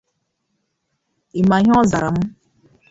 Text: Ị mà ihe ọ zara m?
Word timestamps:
Ị 1.39 1.41
mà 1.49 1.57
ihe 1.63 1.73
ọ 1.79 1.81
zara 1.91 2.09
m? 2.15 2.17